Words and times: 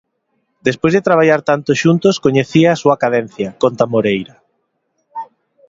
Despois 0.67 0.93
de 0.93 1.05
traballar 1.07 1.41
tanto 1.49 1.79
xuntos 1.81 2.15
coñecía 2.25 2.69
a 2.71 2.79
súa 2.81 2.99
cadencia, 3.03 3.47
conta 3.61 3.85
Moreira. 3.93 4.35